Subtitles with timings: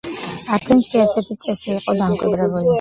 [0.57, 2.69] ათენში ასეთი წესი იყო დამკვიდრებული.